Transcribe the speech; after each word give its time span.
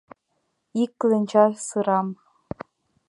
—Ик 0.81 0.91
кленча 0.99 1.45
сырам... 1.67 2.07